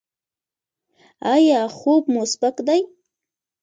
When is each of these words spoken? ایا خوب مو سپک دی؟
ایا 1.33 1.61
خوب 1.77 2.03
مو 2.13 2.21
سپک 2.31 2.55
دی؟ 2.67 2.81